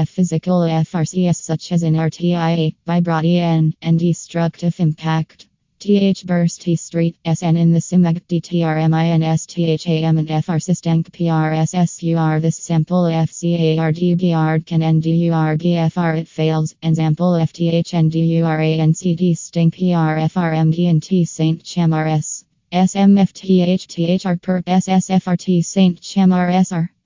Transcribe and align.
physical 0.07 0.61
FRCS 0.61 1.43
such 1.43 1.73
as 1.73 1.83
in 1.83 1.95
RTIA, 1.95 2.77
Vibrati 2.87 3.75
and 3.83 3.99
destructive 3.99 4.79
impact. 4.79 5.48
TH 5.81 6.27
burst 6.27 6.63
T 6.63 6.75
street 6.75 7.17
SN 7.25 7.57
in 7.57 7.73
the 7.73 7.81
SIMAG 7.81 8.27
DTRMINS 8.27 9.47
THAM 9.47 10.19
and 10.19 10.29
FR 10.29 10.59
Systank 10.59 11.09
PRSSUR 11.13 12.41
this 12.41 12.57
sample 12.57 13.05
FCARDBR 13.05 14.67
can 14.67 14.81
NDURBFR 14.81 16.19
it 16.19 16.27
fails 16.27 16.75
and 16.83 16.97
sample 16.97 17.35
FTH 17.35 17.95
NDURANCD 17.95 19.39
sting 19.39 19.71
PRFRMD 19.71 20.91
and 20.91 21.01
T 21.01 21.25
Saint 21.25 21.63
Chamars 21.63 22.45
SMFTHTHR 22.73 24.43
per 24.43 24.63
SSFRT 24.63 25.65
Saint 25.65 26.01
Chamars 26.01 26.73
PRPPING 26.73 26.98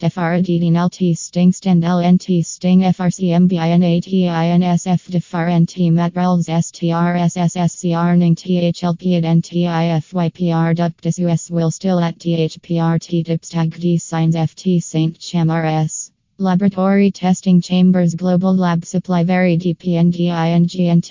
FRDDNLT 0.00 1.16
sting 1.16 1.52
stand 1.52 1.84
LNT 1.84 2.44
sting 2.44 2.80
FRCMBINATINSF 2.80 5.08
DFR 5.08 5.60
NT 5.60 5.92
matrals 5.92 6.48
STRSSSCR 6.48 8.18
ning 8.18 8.34
THLP 8.34 9.22
NTIFYPR 9.22 10.74
duct 10.74 11.14
SUS 11.14 11.50
will 11.50 11.70
still 11.70 12.00
at 12.00 12.18
THPRT 12.18 13.22
dips 13.22 13.50
tag 13.50 13.78
D 13.78 13.98
signs 13.98 14.34
FT 14.34 14.82
Saint 14.82 15.16
Chamars. 15.20 15.97
Laboratory 16.40 17.10
testing 17.10 17.60
chambers 17.60 18.14
global 18.14 18.54
lab 18.54 18.84
supply 18.84 19.24
very 19.24 19.58
DPNDINGNTH 19.58 21.10